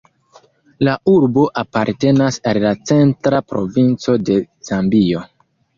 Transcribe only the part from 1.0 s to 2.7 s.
urbo apartenas al